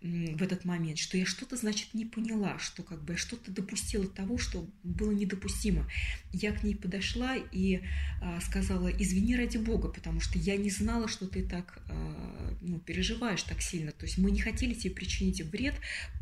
в 0.00 0.42
этот 0.42 0.64
момент, 0.64 0.98
что 0.98 1.18
я 1.18 1.26
что-то, 1.26 1.56
значит, 1.56 1.92
не 1.92 2.06
поняла, 2.06 2.58
что 2.58 2.82
как 2.82 3.04
бы 3.04 3.12
я 3.12 3.18
что-то 3.18 3.50
допустила 3.50 4.06
того, 4.06 4.38
что 4.38 4.66
было 4.82 5.12
недопустимо. 5.12 5.86
Я 6.32 6.52
к 6.52 6.62
ней 6.62 6.74
подошла 6.74 7.36
и 7.36 7.82
а, 8.22 8.40
сказала, 8.40 8.88
извини 8.88 9.36
ради 9.36 9.58
Бога, 9.58 9.88
потому 9.88 10.20
что 10.20 10.38
я 10.38 10.56
не 10.56 10.70
знала, 10.70 11.06
что 11.06 11.26
ты 11.26 11.42
так 11.42 11.82
а, 11.88 12.56
ну, 12.62 12.78
переживаешь 12.78 13.42
так 13.42 13.60
сильно. 13.60 13.92
То 13.92 14.06
есть 14.06 14.16
мы 14.16 14.30
не 14.30 14.40
хотели 14.40 14.72
тебе 14.72 14.94
причинить 14.94 15.42
вред, 15.42 15.74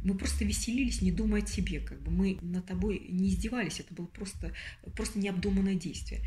мы 0.02 0.16
просто 0.16 0.44
веселились, 0.44 1.02
не 1.02 1.12
думая 1.12 1.42
о 1.42 1.44
тебе. 1.44 1.80
Как 1.80 2.02
бы 2.02 2.10
мы 2.10 2.38
над 2.42 2.66
тобой 2.66 3.06
не 3.08 3.28
издевались, 3.28 3.78
это 3.78 3.94
было 3.94 4.06
просто, 4.06 4.52
просто 4.96 5.20
необдуманное 5.20 5.74
действие. 5.74 6.20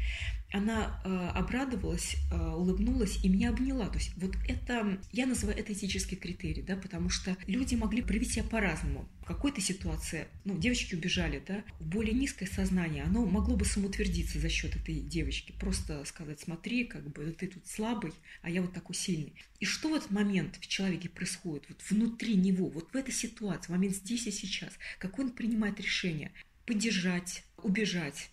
Она 0.53 1.01
а, 1.03 1.31
обрадовалась, 1.31 2.15
улыбнулась 2.61 3.23
и 3.23 3.29
меня 3.29 3.49
обняла. 3.49 3.87
То 3.87 3.97
есть 3.97 4.11
вот 4.17 4.35
это, 4.47 4.99
я 5.11 5.25
называю 5.25 5.57
это 5.57 5.73
этический 5.73 6.15
критерий, 6.15 6.61
да, 6.61 6.75
потому 6.75 7.09
что 7.09 7.35
люди 7.47 7.75
могли 7.75 8.01
проявить 8.01 8.33
себя 8.33 8.43
по-разному. 8.43 9.07
В 9.21 9.25
какой-то 9.25 9.61
ситуации, 9.61 10.27
ну, 10.45 10.57
девочки 10.57 10.95
убежали, 10.95 11.41
да, 11.45 11.63
в 11.79 11.85
более 11.85 12.13
низкое 12.13 12.47
сознание, 12.47 13.03
оно 13.03 13.25
могло 13.25 13.55
бы 13.55 13.65
самоутвердиться 13.65 14.39
за 14.39 14.49
счет 14.49 14.75
этой 14.75 14.95
девочки. 14.95 15.53
Просто 15.59 16.03
сказать, 16.05 16.39
смотри, 16.39 16.85
как 16.85 17.09
бы 17.09 17.31
ты 17.31 17.47
тут 17.47 17.67
слабый, 17.67 18.13
а 18.41 18.49
я 18.49 18.61
вот 18.61 18.73
такой 18.73 18.95
сильный. 18.95 19.33
И 19.59 19.65
что 19.65 19.89
в 19.89 19.93
этот 19.93 20.11
момент 20.11 20.57
в 20.59 20.67
человеке 20.67 21.09
происходит, 21.09 21.65
вот 21.69 21.81
внутри 21.89 22.35
него, 22.35 22.67
вот 22.69 22.91
в 22.91 22.95
этой 22.95 23.13
ситуации, 23.13 23.67
в 23.67 23.69
момент 23.69 23.95
здесь 23.95 24.27
и 24.27 24.31
сейчас, 24.31 24.73
какое 24.99 25.27
он 25.27 25.31
принимает 25.31 25.79
решение? 25.79 26.31
Поддержать, 26.65 27.43
убежать, 27.57 28.29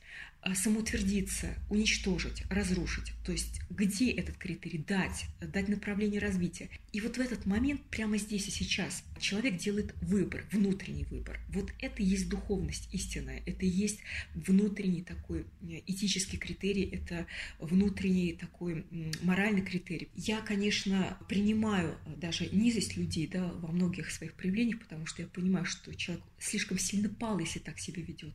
самоутвердиться, 0.54 1.54
уничтожить, 1.68 2.42
разрушить. 2.50 3.12
То 3.24 3.32
есть 3.32 3.60
где 3.70 4.10
этот 4.10 4.36
критерий? 4.36 4.78
Дать, 4.78 5.26
дать 5.40 5.68
направление 5.68 6.20
развития. 6.20 6.70
И 6.92 7.00
вот 7.00 7.16
в 7.16 7.20
этот 7.20 7.46
момент, 7.46 7.82
прямо 7.90 8.16
здесь 8.16 8.48
и 8.48 8.50
сейчас, 8.50 9.04
человек 9.20 9.56
делает 9.56 9.94
выбор, 10.00 10.44
внутренний 10.50 11.04
выбор. 11.04 11.38
Вот 11.48 11.72
это 11.80 12.02
и 12.02 12.06
есть 12.06 12.28
духовность 12.28 12.88
истинная, 12.92 13.42
это 13.46 13.66
и 13.66 13.68
есть 13.68 14.00
внутренний 14.34 15.02
такой 15.02 15.44
э, 15.62 15.80
этический 15.86 16.38
критерий, 16.38 16.84
это 16.84 17.26
внутренний 17.58 18.32
такой 18.32 18.86
моральный 19.22 19.62
критерий. 19.62 20.08
Я, 20.14 20.40
конечно, 20.40 21.18
принимаю 21.28 21.98
э, 22.06 22.16
даже 22.16 22.46
низость 22.46 22.96
людей 22.96 23.26
да, 23.26 23.46
во 23.46 23.68
многих 23.68 24.10
своих 24.10 24.34
проявлениях, 24.34 24.80
потому 24.80 25.06
что 25.06 25.22
я 25.22 25.28
понимаю, 25.28 25.66
что 25.66 25.94
человек 25.94 26.24
слишком 26.38 26.78
сильно 26.78 27.08
пал, 27.08 27.38
если 27.38 27.58
так 27.58 27.78
себя 27.78 28.02
ведет. 28.02 28.34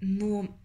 Но 0.00 0.58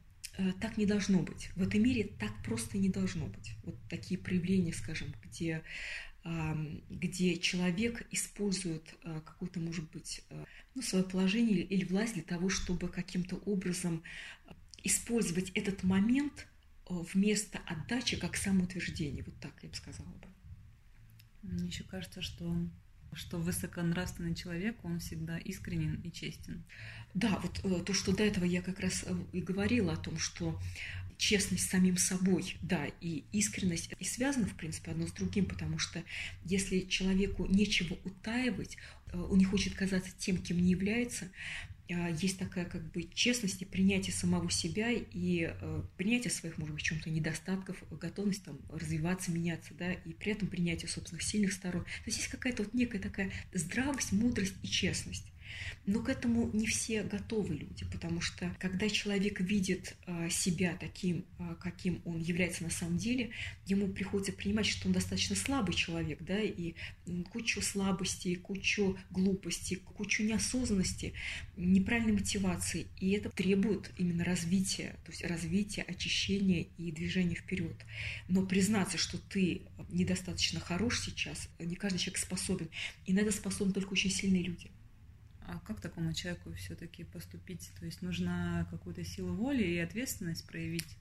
так 0.60 0.78
не 0.78 0.86
должно 0.86 1.22
быть. 1.22 1.50
В 1.56 1.62
этом 1.62 1.82
мире 1.82 2.10
так 2.20 2.32
просто 2.44 2.78
не 2.78 2.90
должно 2.90 3.28
быть. 3.28 3.56
Вот 3.64 3.76
такие 3.90 4.20
проявления, 4.20 4.74
скажем, 4.74 5.14
где, 5.24 5.64
где 6.90 7.38
человек 7.38 8.08
использует 8.12 8.96
э, 9.04 9.22
какое-то, 9.26 9.60
может 9.60 9.92
быть, 9.92 10.24
э, 10.30 10.46
ну, 10.74 10.82
свое 10.82 11.04
положение 11.04 11.62
или 11.62 11.86
власть 11.86 12.16
для 12.16 12.24
того, 12.24 12.50
чтобы 12.50 12.88
каким-то 12.88 13.36
образом 13.46 14.04
использовать 14.84 15.52
этот 15.52 15.84
момент 15.84 16.48
вместо 16.90 17.60
отдачи 17.60 18.18
как 18.18 18.36
самоутверждение. 18.36 19.24
Вот 19.24 19.40
так 19.40 19.54
я 19.62 19.70
бы 19.70 19.76
сказала 19.76 20.08
бы. 20.08 20.28
Мне 21.44 21.68
еще 21.68 21.84
кажется, 21.84 22.22
что 22.22 22.56
что 23.16 23.38
высоконравственный 23.38 24.36
человек, 24.36 24.78
он 24.84 25.00
всегда 25.00 25.38
искренен 25.38 26.02
и 26.04 26.12
честен. 26.12 26.64
Да, 27.14 27.40
вот 27.40 27.60
э, 27.64 27.84
то, 27.84 27.94
что 27.94 28.16
до 28.16 28.24
этого 28.24 28.46
я 28.46 28.62
как 28.62 28.80
раз 28.80 29.04
э, 29.06 29.16
и 29.34 29.42
говорила 29.42 29.94
о 29.94 29.98
том, 29.98 30.18
что 30.18 30.60
честность 31.18 31.70
самим 31.70 31.98
собой, 31.98 32.58
да, 32.62 32.86
и 33.00 33.24
искренность 33.32 33.90
и 34.00 34.04
связаны, 34.04 34.46
в 34.46 34.56
принципе, 34.56 34.92
одно 34.92 35.08
с 35.08 35.12
другим, 35.12 35.46
потому 35.46 35.80
что 35.80 36.04
если 36.44 36.82
человеку 36.82 37.46
нечего 37.46 37.98
утаивать, 38.04 38.78
он 39.14 39.38
не 39.38 39.46
хочет 39.46 39.74
казаться 39.76 40.12
тем, 40.18 40.38
кем 40.38 40.58
не 40.58 40.72
является, 40.72 41.30
а, 41.92 42.10
есть 42.10 42.40
такая 42.40 42.66
как 42.66 42.92
бы 42.92 43.04
честность 43.14 43.62
и 43.62 43.66
принятие 43.66 44.14
самого 44.14 44.50
себя 44.50 44.90
и 44.92 45.50
э, 45.52 45.84
принятие 45.98 46.32
своих, 46.32 46.58
может 46.58 46.74
быть, 46.74 46.84
чем-то 46.84 47.10
недостатков, 47.10 47.84
готовность 47.92 48.44
там 48.44 48.60
развиваться, 48.70 49.32
меняться, 49.32 49.74
да, 49.74 49.92
и 49.92 50.14
при 50.14 50.32
этом 50.32 50.48
принятие 50.48 50.88
собственных 50.88 51.24
сильных 51.24 51.52
сторон. 51.52 51.84
То 51.84 51.90
есть 52.06 52.20
есть 52.20 52.30
какая-то 52.30 52.64
вот 52.64 52.74
некая 52.74 53.00
такая 53.00 53.32
здравость, 53.54 54.14
мудрость 54.14 54.56
и 54.64 54.68
честность. 54.68 55.26
Но 55.86 56.02
к 56.02 56.10
этому 56.10 56.50
не 56.54 56.66
все 56.66 57.04
готовы 57.04 57.56
люди, 57.56 57.86
потому 57.92 58.22
что 58.22 58.56
когда 58.60 58.90
человек 58.90 59.42
видит 59.42 59.96
а, 60.06 60.30
себя 60.30 60.78
таким, 60.80 61.26
а, 61.40 61.56
каким 61.56 62.02
он 62.06 62.20
является 62.20 62.64
на 62.64 62.70
самом 62.70 62.98
деле, 62.98 63.32
ему 63.66 63.88
приходится 63.88 64.32
принимать, 64.32 64.66
что 64.66 64.88
он 64.88 64.94
достаточно 64.94 65.36
слабый 65.36 65.76
человек, 65.76 66.22
да, 66.22 66.40
и 66.40 66.76
кучу 67.32 67.62
слабостей, 67.62 68.36
кучу 68.36 68.98
глупости, 69.10 69.76
кучу 69.76 70.24
неосознанности, 70.24 71.14
неправильной 71.58 72.14
мотивации. 72.14 72.88
И 73.00 73.12
это 73.12 73.30
требует 73.30 73.92
именно 73.98 74.24
развития, 74.24 74.96
то 75.06 75.12
есть 75.12 75.24
развития, 75.26 75.82
очищения 75.82 76.68
и 76.78 76.92
движения 76.92 77.36
вперед. 77.36 77.76
Но 78.28 78.46
признаться, 78.46 78.98
что 78.98 79.18
ты 79.18 79.64
недостаточно 79.90 80.60
хорош 80.60 81.02
сейчас, 81.02 81.50
не 81.60 81.76
каждый 81.76 82.00
человек 82.00 82.20
способен. 82.20 82.70
И 83.06 83.14
на 83.14 83.20
это 83.20 83.32
способны 83.32 83.74
только 83.74 83.94
очень 83.94 84.12
сильные 84.12 84.44
люди. 84.44 84.72
А 85.48 85.60
как 85.66 85.82
такому 85.82 86.14
человеку 86.14 86.54
все-таки 86.54 87.04
поступить? 87.04 87.72
То 87.80 87.86
есть 87.86 88.02
нужна 88.02 88.68
какую-то 88.72 89.04
силу 89.04 89.34
воли 89.34 89.64
и 89.64 89.78
ответственность 89.78 90.48
проявить? 90.48 90.98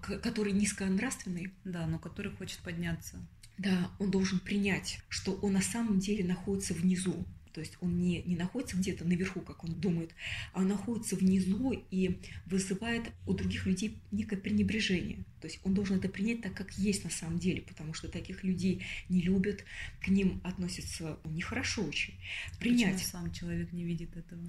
Который 0.00 0.52
низконравственный? 0.52 1.52
Да, 1.64 1.86
но 1.86 1.98
который 1.98 2.32
хочет 2.32 2.60
подняться. 2.60 3.18
Да, 3.58 3.90
он 3.98 4.10
должен 4.10 4.38
принять, 4.40 5.00
что 5.08 5.32
он 5.34 5.52
на 5.52 5.60
самом 5.60 5.98
деле 5.98 6.24
находится 6.24 6.72
внизу, 6.72 7.26
то 7.52 7.60
есть 7.60 7.76
он 7.80 7.98
не, 7.98 8.22
не 8.22 8.36
находится 8.36 8.76
где-то 8.76 9.04
наверху, 9.04 9.40
как 9.40 9.64
он 9.64 9.74
думает, 9.74 10.14
а 10.52 10.60
он 10.60 10.68
находится 10.68 11.16
внизу 11.16 11.72
и 11.90 12.18
вызывает 12.46 13.10
у 13.26 13.34
других 13.34 13.66
людей 13.66 13.98
некое 14.10 14.36
пренебрежение. 14.36 15.24
То 15.40 15.46
есть 15.46 15.60
он 15.64 15.74
должен 15.74 15.98
это 15.98 16.08
принять 16.08 16.42
так, 16.42 16.54
как 16.54 16.72
есть 16.78 17.04
на 17.04 17.10
самом 17.10 17.38
деле, 17.38 17.62
потому 17.62 17.94
что 17.94 18.08
таких 18.08 18.44
людей 18.44 18.82
не 19.08 19.22
любят, 19.22 19.64
к 20.00 20.08
ним 20.08 20.40
относятся 20.44 21.18
нехорошо 21.24 21.82
очень. 21.82 22.14
Принять. 22.58 22.94
Почему 22.94 23.10
сам 23.10 23.32
человек 23.32 23.72
не 23.72 23.84
видит 23.84 24.16
этого? 24.16 24.40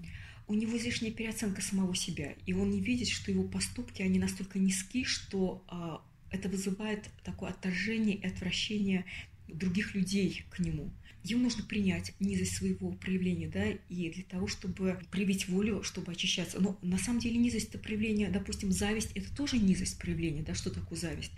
У 0.48 0.53
него 0.53 0.77
излишняя 0.77 1.12
переоценка 1.12 1.62
самого 1.62 1.96
себя, 1.96 2.36
и 2.46 2.53
он 2.53 2.72
не 2.72 2.81
видит, 2.81 3.08
что 3.08 3.31
его 3.31 3.43
поступки, 3.43 4.01
они 4.01 4.20
настолько 4.20 4.60
низки, 4.60 5.05
что 5.05 5.63
а, 5.67 6.03
это 6.31 6.50
вызывает 6.50 7.10
такое 7.24 7.51
отторжение 7.51 8.15
и 8.15 8.25
отвращение 8.25 9.05
других 9.53 9.96
людей 9.96 10.43
к 10.50 10.60
нему. 10.60 10.91
Ему 11.24 11.43
нужно 11.43 11.63
принять 11.63 12.13
низость 12.20 12.55
своего 12.55 12.91
проявления, 12.93 13.48
да, 13.48 13.65
и 13.89 14.10
для 14.10 14.24
того, 14.24 14.48
чтобы 14.48 15.00
проявить 15.12 15.48
волю, 15.48 15.84
чтобы 15.84 16.12
очищаться. 16.12 16.60
Но 16.60 16.79
на 16.81 16.98
самом 16.98 17.20
деле 17.20 17.38
низость 17.38 17.70
это 17.70 17.77
проявление, 17.77 18.29
допустим, 18.29 18.72
зависть 18.72 19.12
это 19.13 19.34
тоже 19.36 19.60
низость 19.60 20.00
проявления, 20.00 20.41
да, 20.41 20.55
что 20.55 20.72
такое 20.72 20.98
зависть? 20.98 21.31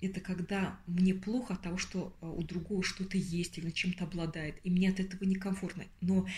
Это 0.00 0.20
когда 0.20 0.78
мне 0.86 1.14
плохо 1.14 1.54
от 1.54 1.62
того, 1.62 1.78
что 1.78 2.16
а, 2.20 2.30
у 2.30 2.42
другого 2.42 2.84
что-то 2.84 3.16
есть 3.16 3.58
или 3.58 3.70
чем-то 3.70 4.04
обладает, 4.04 4.56
и 4.62 4.70
мне 4.70 4.90
от 4.90 5.00
этого 5.00 5.24
некомфортно. 5.24 5.84
Но 6.00 6.28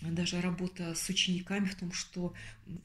даже 0.00 0.40
работа 0.40 0.94
с 0.94 1.08
учениками 1.08 1.66
в 1.66 1.74
том, 1.74 1.92
что 1.92 2.32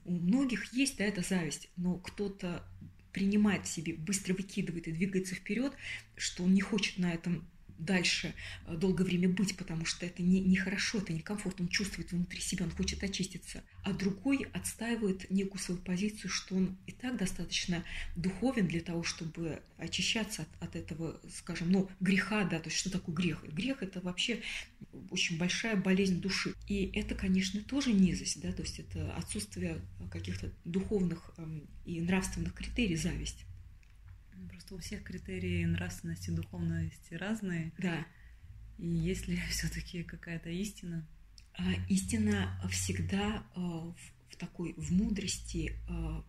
у 0.03 0.11
многих 0.11 0.73
есть 0.73 0.97
да, 0.97 1.05
эта 1.05 1.21
зависть, 1.21 1.69
но 1.77 1.95
кто-то 1.95 2.65
принимает 3.13 3.65
в 3.65 3.69
себе, 3.69 3.93
быстро 3.93 4.33
выкидывает 4.33 4.87
и 4.87 4.91
двигается 4.91 5.35
вперед, 5.35 5.73
что 6.17 6.43
он 6.43 6.53
не 6.53 6.61
хочет 6.61 6.97
на 6.97 7.13
этом 7.13 7.47
дальше 7.85 8.33
э, 8.65 8.75
долгое 8.75 9.03
время 9.03 9.29
быть, 9.29 9.55
потому 9.57 9.85
что 9.85 10.05
это 10.05 10.21
не, 10.21 10.39
нехорошо, 10.39 10.99
это 10.99 11.13
некомфортно, 11.13 11.65
он 11.65 11.69
чувствует 11.69 12.11
внутри 12.11 12.39
себя, 12.39 12.65
он 12.65 12.71
хочет 12.71 13.03
очиститься. 13.03 13.63
А 13.83 13.93
другой 13.93 14.47
отстаивает 14.53 15.29
некую 15.29 15.59
свою 15.59 15.79
позицию, 15.81 16.29
что 16.29 16.55
он 16.55 16.77
и 16.87 16.91
так 16.91 17.17
достаточно 17.17 17.83
духовен 18.15 18.67
для 18.67 18.81
того, 18.81 19.03
чтобы 19.03 19.61
очищаться 19.77 20.43
от, 20.59 20.69
от 20.69 20.75
этого, 20.75 21.19
скажем, 21.33 21.71
ну, 21.71 21.89
греха, 21.99 22.43
да, 22.45 22.59
то 22.59 22.69
есть 22.69 22.79
что 22.79 22.89
такое 22.89 23.15
грех? 23.15 23.43
Грех– 23.43 23.77
это 23.83 23.99
вообще 24.01 24.41
очень 25.09 25.37
большая 25.37 25.75
болезнь 25.75 26.21
души. 26.21 26.53
И 26.67 26.91
это, 26.93 27.15
конечно, 27.15 27.61
тоже 27.61 27.93
низость, 27.93 28.41
да, 28.41 28.51
то 28.51 28.61
есть 28.61 28.79
это 28.79 29.13
отсутствие 29.15 29.81
каких-то 30.11 30.51
духовных 30.65 31.33
эм, 31.37 31.67
и 31.85 32.01
нравственных 32.01 32.53
критерий, 32.53 32.95
зависть. 32.95 33.45
Просто 34.49 34.75
у 34.75 34.77
всех 34.77 35.03
критерии 35.03 35.65
нравственности, 35.65 36.29
духовности 36.29 37.13
разные. 37.13 37.71
Да. 37.77 38.05
И 38.77 38.87
есть 38.87 39.27
ли 39.27 39.37
все-таки 39.49 40.03
какая-то 40.03 40.49
истина? 40.49 41.05
А, 41.53 41.63
истина 41.89 42.59
всегда 42.71 43.43
а, 43.55 43.59
в, 43.59 43.95
в 44.29 44.35
такой 44.37 44.73
в 44.77 44.91
мудрости, 44.91 45.75
а, 45.87 46.23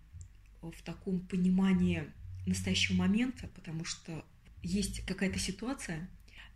в 0.60 0.82
таком 0.82 1.20
понимании 1.20 2.04
настоящего 2.46 2.96
момента, 2.96 3.48
потому 3.54 3.84
что 3.84 4.24
есть 4.62 5.04
какая-то 5.06 5.38
ситуация, 5.38 6.08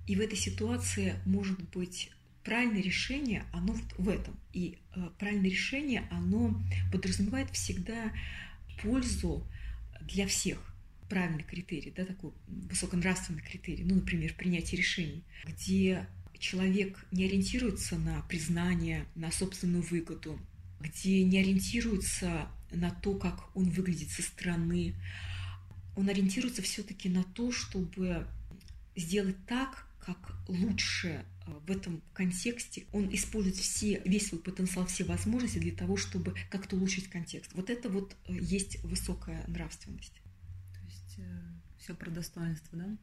и 0.06 0.16
в 0.16 0.20
этой 0.20 0.36
ситуации 0.36 1.14
может 1.26 1.60
быть 1.70 2.10
правильное 2.44 2.80
решение, 2.82 3.44
оно 3.52 3.76
в 3.98 4.08
этом. 4.08 4.34
И 4.54 4.78
э, 4.94 5.10
правильное 5.18 5.50
решение, 5.50 6.08
оно 6.10 6.58
подразумевает 6.90 7.50
всегда 7.50 8.10
пользу 8.82 9.46
для 10.00 10.26
всех. 10.26 10.58
Правильный 11.08 11.44
критерий, 11.44 11.92
да, 11.94 12.04
такой 12.04 12.32
высоконравственный 12.46 13.40
критерий, 13.40 13.84
ну, 13.84 13.96
например, 13.96 14.34
принятие 14.34 14.78
решений, 14.78 15.24
где 15.44 16.06
человек 16.38 17.04
не 17.10 17.24
ориентируется 17.24 17.96
на 17.96 18.20
признание, 18.22 19.06
на 19.14 19.30
собственную 19.30 19.82
выгоду, 19.82 20.38
где 20.80 21.24
не 21.24 21.38
ориентируется 21.40 22.48
на 22.70 22.90
то, 22.90 23.14
как 23.14 23.56
он 23.56 23.70
выглядит 23.70 24.10
со 24.10 24.22
стороны, 24.22 24.94
он 25.96 26.08
ориентируется 26.08 26.62
все-таки 26.62 27.08
на 27.08 27.24
то, 27.24 27.50
чтобы 27.50 28.26
сделать 28.94 29.36
так, 29.46 29.86
как 29.98 30.32
лучше 30.48 31.24
э, 31.46 31.50
в 31.66 31.70
этом 31.70 32.02
контексте. 32.14 32.84
Он 32.92 33.12
использует 33.12 33.56
все, 33.56 34.00
весь 34.04 34.28
свой 34.28 34.40
потенциал, 34.40 34.86
все 34.86 35.04
возможности 35.04 35.58
для 35.58 35.72
того, 35.72 35.96
чтобы 35.96 36.34
как-то 36.50 36.76
улучшить 36.76 37.08
контекст. 37.08 37.50
Вот 37.54 37.68
это 37.68 37.88
вот 37.88 38.16
э, 38.26 38.32
есть 38.40 38.82
высокая 38.84 39.44
нравственность. 39.48 40.14
Э, 41.18 41.22
все 41.78 41.94
про 41.94 42.10
достоинство, 42.10 42.78
да? 42.78 42.96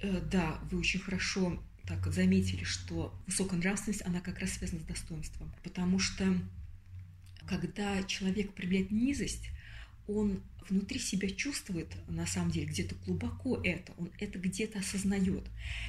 Э, 0.00 0.20
да, 0.20 0.60
вы 0.70 0.78
очень 0.78 1.00
хорошо 1.00 1.62
так 1.86 2.06
заметили, 2.12 2.64
что 2.64 3.14
высокая 3.26 3.58
нравственность, 3.60 4.04
она 4.04 4.20
как 4.20 4.40
раз 4.40 4.52
связана 4.52 4.80
с 4.80 4.84
достоинством. 4.84 5.52
Потому 5.62 5.98
что 5.98 6.36
когда 7.46 8.02
человек 8.02 8.52
проявляет 8.54 8.90
низость, 8.90 9.50
он 10.06 10.42
внутри 10.68 10.98
себя 10.98 11.30
чувствует, 11.30 11.88
на 12.08 12.26
самом 12.26 12.50
деле, 12.50 12.66
где-то 12.66 12.94
глубоко 13.06 13.60
это, 13.62 13.92
он 13.98 14.10
это 14.18 14.38
где-то 14.38 14.80
осознает. 14.80 15.44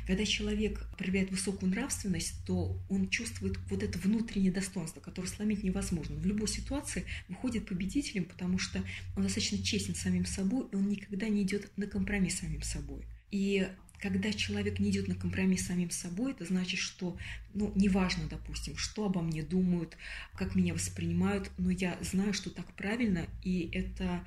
Когда 0.05 0.25
человек 0.25 0.87
проявляет 0.97 1.31
высокую 1.31 1.71
нравственность, 1.71 2.35
то 2.45 2.79
он 2.89 3.09
чувствует 3.09 3.57
вот 3.69 3.83
это 3.83 3.97
внутреннее 3.99 4.51
достоинство, 4.51 4.99
которое 4.99 5.27
сломить 5.27 5.63
невозможно. 5.63 6.15
В 6.15 6.25
любой 6.25 6.47
ситуации 6.47 7.05
выходит 7.27 7.67
победителем, 7.67 8.25
потому 8.25 8.59
что 8.59 8.83
он 9.15 9.23
достаточно 9.23 9.57
честен 9.61 9.95
самим 9.95 10.25
собой, 10.25 10.67
и 10.71 10.75
он 10.75 10.89
никогда 10.89 11.27
не 11.27 11.43
идет 11.43 11.75
на 11.77 11.87
компромисс 11.87 12.39
самим 12.39 12.61
собой. 12.61 13.05
И 13.31 13.67
когда 13.99 14.31
человек 14.31 14.79
не 14.79 14.91
идет 14.91 15.07
на 15.07 15.15
компромисс 15.15 15.63
с 15.63 15.67
самим 15.67 15.89
собой, 15.89 16.31
это 16.31 16.45
значит, 16.45 16.79
что, 16.79 17.17
ну, 17.53 17.71
неважно, 17.75 18.27
допустим, 18.29 18.77
что 18.77 19.05
обо 19.05 19.21
мне 19.21 19.43
думают, 19.43 19.97
как 20.35 20.55
меня 20.55 20.73
воспринимают, 20.73 21.51
но 21.57 21.71
я 21.71 21.97
знаю, 22.01 22.33
что 22.33 22.49
так 22.49 22.71
правильно, 22.73 23.25
и 23.43 23.69
это, 23.73 24.23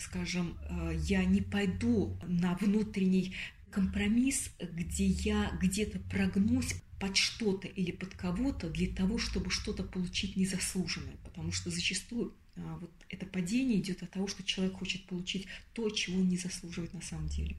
скажем, 0.00 0.56
э, 0.68 0.92
я 1.04 1.24
не 1.24 1.40
пойду 1.40 2.16
на 2.26 2.54
внутренний 2.56 3.34
компромисс, 3.70 4.50
где 4.60 5.06
я 5.06 5.52
где-то 5.60 6.00
прогнусь 6.00 6.74
под 6.98 7.16
что-то 7.16 7.68
или 7.68 7.92
под 7.92 8.14
кого-то 8.14 8.68
для 8.68 8.88
того, 8.88 9.18
чтобы 9.18 9.50
что-то 9.50 9.84
получить 9.84 10.36
незаслуженное, 10.36 11.16
потому 11.24 11.52
что 11.52 11.70
зачастую 11.70 12.34
а, 12.56 12.78
вот 12.78 12.90
это 13.08 13.24
падение 13.26 13.78
идет 13.80 14.02
от 14.02 14.10
того, 14.10 14.26
что 14.26 14.42
человек 14.42 14.74
хочет 14.74 15.06
получить 15.06 15.46
то, 15.72 15.88
чего 15.90 16.18
он 16.20 16.28
не 16.28 16.36
заслуживает 16.36 16.92
на 16.92 17.00
самом 17.00 17.28
деле 17.28 17.56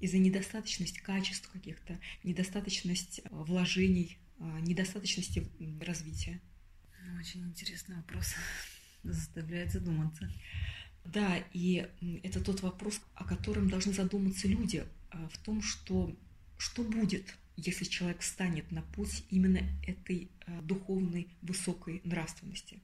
из-за 0.00 0.18
недостаточности 0.18 0.98
качеств 0.98 1.50
каких-то, 1.50 1.98
недостаточность 2.24 3.20
э, 3.20 3.28
вложений, 3.30 4.18
э, 4.38 4.60
недостаточности 4.60 5.46
развития. 5.80 6.40
Очень 7.18 7.42
интересный 7.44 7.96
вопрос. 7.96 8.34
Заставляет 9.02 9.72
задуматься. 9.72 10.30
Да, 11.04 11.38
и 11.52 11.86
это 12.22 12.42
тот 12.42 12.60
вопрос, 12.60 13.00
о 13.14 13.24
котором 13.24 13.68
должны 13.68 13.92
задуматься 13.92 14.48
люди, 14.48 14.84
э, 15.12 15.28
в 15.32 15.38
том, 15.38 15.62
что 15.62 16.16
что 16.60 16.84
будет, 16.84 17.34
если 17.64 17.84
человек 17.84 18.20
встанет 18.20 18.70
на 18.70 18.82
путь 18.82 19.24
именно 19.30 19.60
этой 19.86 20.28
духовной 20.62 21.28
высокой 21.42 22.00
нравственности. 22.04 22.80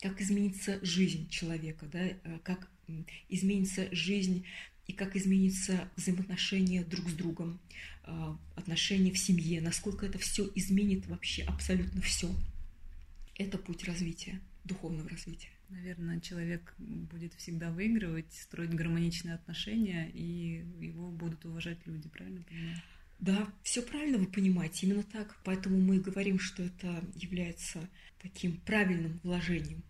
Как 0.00 0.20
изменится 0.20 0.78
жизнь 0.84 1.28
человека, 1.28 1.86
да, 1.92 2.38
как 2.42 2.68
изменится 3.28 3.88
жизнь 3.94 4.44
и 4.86 4.92
как 4.92 5.16
изменится 5.16 5.88
взаимоотношения 5.96 6.82
друг 6.82 7.08
с 7.08 7.12
другом, 7.12 7.60
а, 8.02 8.36
отношения 8.56 9.12
в 9.12 9.18
семье, 9.18 9.60
насколько 9.60 10.06
это 10.06 10.18
все 10.18 10.50
изменит 10.54 11.06
вообще 11.06 11.42
абсолютно 11.44 12.00
все. 12.00 12.28
Это 13.36 13.56
путь 13.58 13.84
развития, 13.84 14.40
духовного 14.64 15.08
развития. 15.08 15.50
Наверное, 15.68 16.18
человек 16.20 16.74
будет 16.78 17.34
всегда 17.34 17.70
выигрывать, 17.70 18.32
строить 18.32 18.74
гармоничные 18.74 19.34
отношения, 19.36 20.10
и 20.12 20.64
его 20.80 21.10
будут 21.10 21.44
уважать 21.44 21.78
люди, 21.86 22.08
правильно 22.08 22.42
понимаю? 22.42 22.82
Да, 23.20 23.46
все 23.62 23.82
правильно 23.82 24.16
вы 24.18 24.26
понимаете, 24.26 24.86
именно 24.86 25.02
так. 25.02 25.36
Поэтому 25.44 25.78
мы 25.78 25.98
говорим, 25.98 26.38
что 26.38 26.62
это 26.62 27.04
является 27.14 27.86
таким 28.22 28.56
правильным 28.58 29.20
вложением. 29.22 29.82